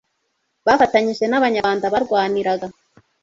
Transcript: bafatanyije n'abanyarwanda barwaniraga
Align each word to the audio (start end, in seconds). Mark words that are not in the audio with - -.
bafatanyije 0.67 1.25
n'abanyarwanda 1.27 1.85
barwaniraga 1.93 2.67